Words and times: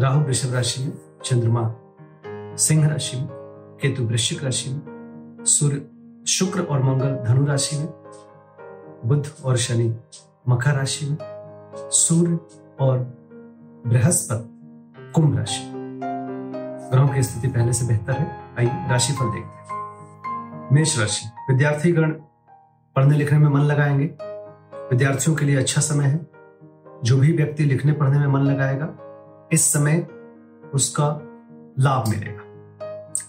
राहु 0.00 0.20
वृषभ 0.20 0.54
राशि 0.54 0.84
में, 0.84 0.92
चंद्रमा 1.24 1.74
सिंह 2.56 2.88
राशि 2.88 3.16
में, 3.16 3.28
केतु 3.82 4.04
वृश्चिक 4.04 4.44
राशि 4.44 4.70
में, 4.70 4.80
सूर्य 5.44 5.86
शुक्र 6.28 6.62
और 6.62 6.82
मंगल 6.82 7.16
धनु 7.16 7.46
राशि 7.46 7.78
में, 7.78 7.86
बुध 9.06 9.34
और 9.44 9.56
शनि 9.56 9.96
मकर 10.48 10.74
राशि 10.74 11.06
में, 11.06 11.16
सूर्य 11.76 12.38
और 12.80 12.98
बृहस्पति 13.86 15.12
कुंभ 15.14 15.38
राशि 15.38 15.72
ग्रहों 16.92 17.08
की 17.08 17.22
स्थिति 17.22 17.48
पहले 17.48 17.72
से 17.72 17.86
बेहतर 17.86 18.12
है। 18.12 18.54
आइए 18.58 18.90
राशिफल 18.90 19.24
देखते 19.24 19.74
हैं। 19.74 20.68
मेष 20.72 20.98
राशि, 20.98 21.52
विद्यार्थीगण 21.52 22.10
पढ़ने 22.96 23.16
लिखने 23.16 23.38
में 23.38 23.48
मन 23.48 23.60
लगाएँगे। 23.60 24.04
विद्यार्थियों 24.74 25.36
के 25.36 25.44
लिए 25.44 25.56
अच्छा 25.56 25.80
समय 25.80 26.04
है। 26.04 26.30
जो 27.04 27.16
भी 27.16 27.32
व्यक्ति 27.32 27.64
लिखने 27.64 27.92
पढ़ने 27.92 28.18
में 28.18 28.26
मन 28.26 28.40
लगाएगा 28.40 28.86
इस 29.52 29.72
समय 29.72 30.08
उसका 30.74 31.06
लाभ 31.78 32.08
मिलेगा। 32.08 32.42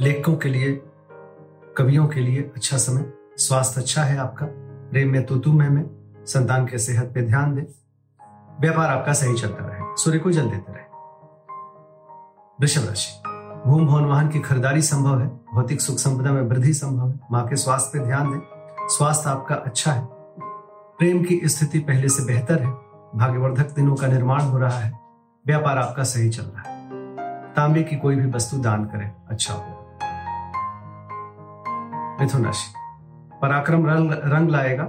लेखकों 0.00 0.36
के 0.36 0.48
लिए, 0.48 0.82
कवियों 1.76 2.06
के 2.06 2.20
लिए 2.20 2.52
अच्छा 2.56 2.76
समय। 2.76 3.12
स्वास्थ्य 3.36 3.80
अच्छा 3.80 4.02
है 4.02 4.18
आपका। 4.18 4.46
प्रेम 4.90 5.10
में 5.10 5.26
तुतु 5.26 5.52
में 5.52 5.68
में। 5.68 6.14
संतान 6.26 6.66
के 6.66 6.78
सेहत 6.78 7.12
पे 7.14 7.22
ध्यान 7.22 7.54
दें। 7.54 7.62
व्यापार 8.60 8.90
आपका 8.90 9.12
सही 9.12 9.34
चलता 9.34 9.66
रहे। 9.66 9.80
सूर्य 9.82 10.18
को 10.18 10.30
जल 10.30 10.50
देते 10.50 10.72
रहे। 10.72 10.84
वृषभ 12.60 12.88
राशि। 12.88 13.22
भूम, 13.66 13.86
भवन, 13.86 14.04
वाहन 14.04 14.28
की 14.28 14.38
खरीदारी 14.38 14.82
संभव 14.82 15.20
है। 15.20 15.26
भौतिक 15.26 15.80
सुख 15.80 15.96
संपदा 15.96 16.32
में 16.32 16.42
वृद्धि 16.42 16.74
संभव 16.74 17.08
है। 17.08 17.20
माँ 17.30 17.48
के 17.48 17.56
स्वास्थ्य 17.56 17.98
पे 17.98 18.04
ध्यान 18.04 18.30
दें। 18.30 18.40
स्वास्थ्य 18.88 19.30
आपका 19.30 19.54
अच्छा 19.54 19.92
है। 19.92 20.08
प्रेम 20.98 21.24
की 21.24 21.40
स्थिति 21.44 21.78
पहले 21.78 22.08
से 22.08 22.24
बेहतर 22.24 22.62
है। 22.62 22.70
भाग्यवर्धक 23.14 23.74
दिनों 23.74 23.96
का 23.96 24.06
निर्माण 24.06 24.40
हो 24.40 24.58
रहा 24.58 24.78
है। 24.78 25.07
व्यापार 25.48 25.78
आपका 25.78 26.02
सही 26.02 26.28
चल 26.30 26.42
रहा 26.42 26.62
है। 26.62 27.52
तांबे 27.54 27.82
की 27.82 27.96
कोई 27.96 28.16
भी 28.16 28.30
वस्तु 28.30 28.56
दान 28.58 28.84
करें 28.84 29.10
अच्छा 29.28 29.54
होगा। 29.54 29.74
मिथुन 32.20 32.44
राशि, 32.44 32.72
पराक्रम 33.42 33.86
रंग 33.86 34.12
रंग 34.24 34.50
लाएगा। 34.50 34.84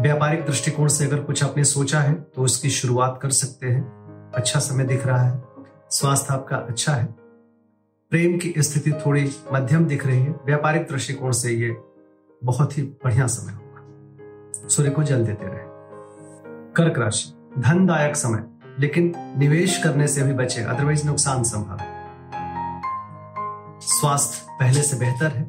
व्यापारिक 0.00 0.44
दृष्टिकोण 0.46 0.88
से 0.88 1.04
अगर 1.04 1.20
कुछ 1.20 1.44
आपने 1.44 1.64
सोचा 1.64 2.00
है 2.00 2.14
तो 2.14 2.42
उसकी 2.42 2.70
शुरुआत 2.70 3.18
कर 3.22 3.30
सकते 3.30 3.66
हैं। 3.66 3.82
अच्छा 4.34 4.60
समय 4.60 4.84
दिख 4.84 5.06
रहा 5.06 5.22
है, 5.22 5.42
स्वास्थ्य 5.90 6.34
आपका 6.34 6.56
अच्छा 6.56 6.94
है। 6.94 7.06
प्रेम 8.12 8.36
की 8.38 8.54
स्थिति 8.58 8.92
थोड़ी 9.06 9.30
मध्यम 9.52 9.84
दिख 9.84 10.06
रही 10.06 10.20
है। 10.20 10.34
व्यापारिक 10.46 10.82
दृष्टिकोण 10.82 11.32
से 11.32 11.52
ये 11.52 11.76
बहुत 12.42 12.76
ही 12.78 12.82
बढ़िया 13.04 13.26
समय 13.26 13.52
होगा। 13.52 14.68
सूर्य 14.68 14.90
को 14.90 15.02
जल 15.02 15.24
देते 15.26 15.46
रहे। 15.46 15.64
कर्क 16.72 16.98
राशि, 16.98 17.32
धनदायक 17.58 18.16
समय। 18.16 18.44
लेकिन 18.80 19.12
निवेश 19.38 19.82
करने 19.82 20.08
से 20.08 20.22
भी 20.22 20.32
बचे 20.32 20.62
अदरवाइज़ 20.62 21.06
नुकसान 21.06 21.42
संभव 21.42 21.78
स्वास्थ्य 23.80 24.56
पहले 24.60 24.82
से 24.82 24.96
बेहतर 24.96 25.26
है। 25.26 25.42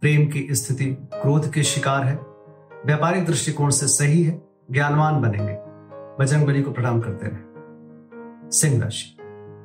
प्रेम 0.00 0.26
की 0.26 0.48
स्थिति 0.50 0.86
क्रोध 0.94 1.52
के 1.52 1.62
शिकार 1.62 2.06
है। 2.06 2.14
व्यापारिक 2.86 3.26
दृष्टिकोण 3.26 3.70
से 3.70 3.88
सही 3.88 4.24
है। 4.24 4.42
ज्ञानवान 4.70 5.20
बनेंगे। 5.20 5.56
बजरंग 6.20 6.46
बली 6.46 6.62
को 6.62 6.70
प्रणाम 6.70 7.00
करते 7.00 7.26
रहे। 7.26 7.40
सिंह 8.50 8.82
राशि। 8.82 9.16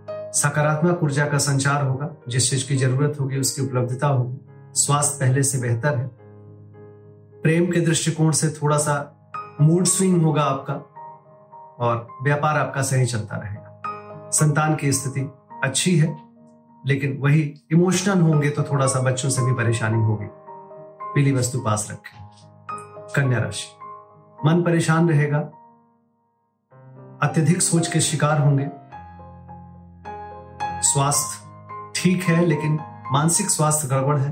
सकारात्मक 0.10 1.04
ऊर्जा 1.04 1.26
का 1.26 1.38
संचार 1.38 1.86
होगा। 1.86 2.10
जिस 2.28 2.50
चीज़ 2.50 2.68
की 2.68 2.78
ज़रूरत 2.78 3.20
होगी, 3.20 3.38
उसकी 3.38 3.62
उपलब्धता 3.62 4.08
होगी। 4.08 4.38
स्वास्थ्य 4.74 5.26
पहले 5.26 5.44
से 5.44 5.58
बेहतर 5.58 5.98
है। 5.98 6.08
प्रेम 7.42 7.72
के 7.72 7.82
दृष्टिकोण 7.82 8.32
से 8.32 8.50
थोड़ा 8.50 8.78
सा 8.78 9.14
मूड 9.62 9.86
स्विंग 9.86 10.22
होगा 10.22 10.42
आपका। 10.42 10.94
और 11.80 12.18
व्यापार 12.24 12.58
आपका 12.58 12.82
सही 12.82 13.06
चलता 13.06 13.36
रहेगा। 13.36 13.82
संतान 14.34 14.76
की 14.76 14.92
स्थिति 14.92 15.32
अच्छी 15.64 16.00
है, 16.00 16.18
लेकिन 16.86 17.18
वही 17.18 17.62
इमोशनल 17.72 18.22
होंगे 18.22 18.50
तो 18.50 18.64
थोड़ा 18.64 18.88
सा 18.88 19.02
बच्चों 19.02 19.30
से 19.30 19.42
भी 19.42 19.54
परेशानी 19.54 20.04
होगी। 20.04 20.28
पीली 21.16 21.32
वस्तु 21.32 21.60
पास 21.60 21.88
रखें। 21.92 22.30
कन्या 23.16 23.40
राशि। 23.40 23.68
मन 24.46 24.64
परेशान 24.64 25.10
रहेगा। 25.10 25.40
अत्यधिक 27.22 27.62
सोच 27.62 27.88
के 27.88 28.02
शिकार 28.02 28.42
होंगे। 28.42 28.70
स्वास्थ्य 30.82 31.48
ठीक 31.96 32.24
है, 32.24 32.46
लेकिन 32.46 32.80
मानसिक 33.12 33.50
स्वास्थ्य 33.50 33.88
गड़बड़ 33.88 34.18
है। 34.18 34.32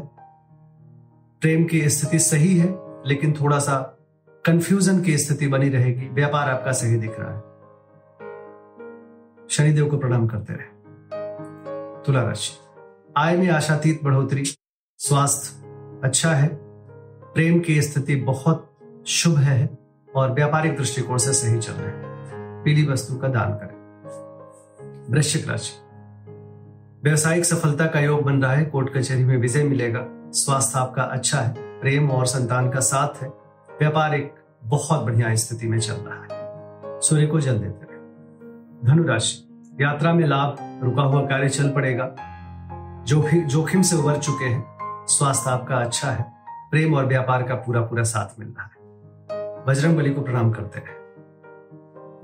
प्रेम 1.41 1.65
की 1.65 1.89
स्थिति 1.89 2.19
सही 2.19 2.57
है, 2.57 2.79
लेकिन 3.05 3.33
थोड़ा 3.41 3.59
सा 3.59 3.94
कंफ्यूजन 4.45 5.01
की 5.01 5.17
स्थिति 5.17 5.47
बनी 5.47 5.69
रहेगी। 5.69 6.09
व्यापार 6.09 6.49
आपका 6.49 6.71
सही 6.71 6.95
दिख 6.95 7.15
रहा 7.19 7.35
है। 7.35 7.41
शनिदेव 9.49 9.89
को 9.89 9.97
प्रणाम 9.97 10.27
करते 10.27 10.53
रहे। 10.53 10.67
तुला 12.03 12.21
राशि। 12.21 12.53
आय 13.17 13.37
में 13.37 13.49
आशातीत 13.49 14.03
बढ़ोतरी। 14.03 14.43
स्वास्थ्य 14.97 15.63
अच्छा 16.03 16.29
है। 16.29 16.49
प्रेम 17.33 17.59
की 17.59 17.81
स्थिति 17.81 18.15
बहुत 18.15 18.77
शुभ 19.07 19.37
है 19.37 19.77
और 20.15 20.31
व्यापारिक 20.31 20.77
दृष्टिकोण 20.77 21.17
से 21.17 21.33
सही 21.33 21.59
चल 21.59 21.73
रहे 21.73 21.93
पीली 22.63 22.87
वस्तु 22.87 23.15
का 23.15 23.27
दान 23.27 23.53
करें। 23.53 23.75
वृश्चिक 25.13 25.49
राशि। 25.49 25.73
व्यवसायिक 27.03 27.45
सफलता 27.45 27.85
का 27.85 27.99
योग 27.99 28.21
बन 28.21 28.41
रहा 28.41 28.53
है। 28.53 28.65
कोर्ट 28.65 28.97
कचहरी 28.97 29.23
में 29.23 29.37
विजय 29.37 29.63
मिलेगा। 29.63 30.07
स्वास्थ्य 30.31 30.79
आपका 30.79 31.01
अच्छा 31.01 31.39
है। 31.39 31.79
प्रेम 31.79 32.11
और 32.11 32.25
संतान 32.25 32.71
का 32.71 32.79
साथ 32.79 33.23
है। 33.23 33.44
व्यापार 33.79 34.15
एक 34.15 34.35
बहुत 34.63 35.05
बढ़िया 35.05 35.35
स्थिति 35.35 35.67
में 35.67 35.79
चल 35.79 35.93
रहा 35.93 36.21
है। 36.21 36.45
सूर्य 37.01 37.27
को 37.27 37.39
जल 37.39 37.59
देते 37.59 37.87
रहे। 37.89 37.99
धनुराशि, 38.87 39.61
यात्रा 39.81 40.13
में 40.13 40.27
लाभ, 40.27 40.55
रुका 40.83 41.01
हुआ 41.01 41.21
कार्य 41.21 41.49
चल 41.49 41.69
पड़ेगा। 41.69 42.15
जो 43.07 43.21
भी 43.21 43.41
जोखिम 43.41 43.81
से 43.81 43.95
उबर 43.95 44.17
चुके 44.17 44.45
हैं। 44.45 44.77
स्वास्थ्य 45.07 45.49
आपका 45.49 45.75
अच्छा 45.75 46.11
है। 46.11 46.33
प्रेम 46.71 46.95
और 46.95 47.05
व्यापार 47.05 47.43
का 47.43 47.55
पूरा 47.55 47.81
पूरा 47.81 48.03
साथ 48.03 48.39
मिल 48.39 48.53
रहा 48.59 48.63
है। 48.63 48.79
बजरंग 49.65 49.97
बली 49.97 50.13
को 50.13 50.21
प्रणाम 50.21 50.51
करते 50.51 50.79
रहे। 50.79 50.95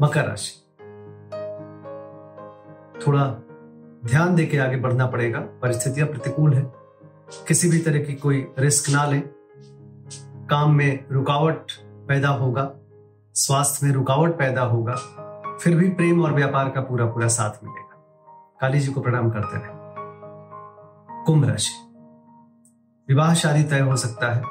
मकर 0.02 0.26
राशि। 0.26 0.66
थोड़ा 3.08 3.28
ध्यान 4.06 4.36
देके 4.36 4.58
आगे 4.58 4.78
बढ़ना 4.78 5.08
पड़ेगा। 5.08 5.40
परिस्थितियाँ 5.40 6.08
प्रतिकूल 6.08 6.54
है। 6.54 6.74
किसी 7.48 7.70
भी 7.70 7.80
तरह 7.80 8.00
की 8.00 8.14
कोई 8.14 8.52
रिस्क 8.60 8.90
ना 8.90 9.06
लें। 9.06 9.30
काम 10.52 10.72
में 10.72 11.06
रुकावट 11.12 11.72
पैदा 11.82 12.30
होगा, 12.30 12.72
स्वास्थ्य 13.34 13.88
में 13.88 13.94
रुकावट 13.94 14.32
पैदा 14.32 14.62
होगा, 14.62 14.96
फिर 15.62 15.76
भी 15.76 15.90
प्रेम 15.90 16.24
और 16.24 16.34
व्यापार 16.34 16.70
का 16.70 16.82
पूरा 16.82 17.06
पूरा 17.06 17.28
साथ 17.28 17.64
मिलेगा। 17.64 17.96
काली 18.62 18.80
जी 18.80 18.92
को 18.92 19.02
प्रणाम 19.02 19.30
करते 19.30 19.58
रहे। 19.58 19.72
कुंभ 21.26 21.46
राशि। 21.46 21.94
विवाह 23.10 23.34
शादी 23.34 23.64
तय 23.64 23.80
हो 23.80 23.96
सकता 23.96 24.34
है। 24.34 24.44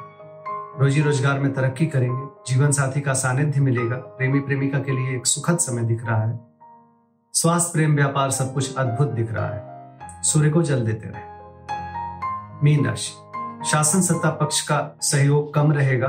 रोजी 0.79 1.01
रोज़गार 1.01 1.39
में 1.39 1.53
तरक्की 1.53 1.85
करेंगे। 1.85 2.53
जीवन 2.53 2.71
साथी 2.71 3.01
का 3.01 3.13
सानिध्य 3.13 3.61
मिलेगा। 3.61 3.95
प्रेमी 3.95 4.39
प्रेमिका 4.39 4.79
के 4.79 4.91
लिए 4.91 5.15
एक 5.15 5.25
सुखद 5.25 5.57
समय 5.57 5.83
दिख 5.83 6.05
रहा 6.05 6.25
है। 6.25 6.39
स्वास्थ्य, 7.33 7.71
प्रेम, 7.73 7.95
व्यापार 7.95 8.29
सब 8.29 8.53
कुछ 8.53 8.75
अद्भुत 8.75 9.07
दिख 9.07 9.31
रहा 9.31 9.47
है। 9.47 9.71
सूर्य 10.23 10.49
को 10.49 10.63
जल 10.63 10.85
देते 10.85 11.07
रहे। 11.07 11.23
मीन 12.63 12.85
राशि। 12.85 13.30
शासन 13.65 14.01
सत्ता 14.01 14.29
पक्ष 14.29 14.61
का 14.61 14.97
सहयोग 15.01 15.53
कम 15.53 15.71
रहेगा। 15.71 16.07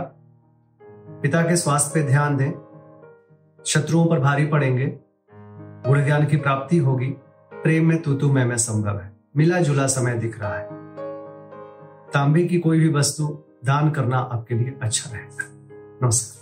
पिता 1.22 1.42
के 1.42 1.56
स्वास्थ्य 1.56 1.90
पे 1.94 2.06
ध्यान 2.06 2.36
दें। 2.36 2.52
शत्रुओं 3.66 4.06
पर 4.06 4.20
भारी 4.20 4.46
पड़ेंगे। 4.46 4.98
गुण 5.86 6.04
ज्ञान 6.04 6.26
की 6.26 6.36
प्राप्ति 6.36 6.78
होगी। 6.78 7.08
प्रेम 7.52 7.88
में 7.88 8.02
तू 8.02 8.14
तू 8.14 8.32
मैं 8.32 8.44
मैं 8.44 8.56
संभव 8.56 8.98
है। 8.98 9.16
मिला 9.36 9.58
जुला 9.58 9.86
समय 9.86 10.14
दिख 10.14 10.40
रहा 10.40 10.58
है। 10.58 10.68
तांबे 12.10 12.44
की 12.44 12.58
कोई 12.58 12.80
भी 12.80 12.88
वस्तु 12.88 13.44
दान 13.64 13.90
करना 13.90 14.18
आपके 14.18 14.54
लिए 14.54 14.78
अच्छा 14.82 15.10
रहेगा। 15.10 15.44
नमस्कार। 16.02 16.41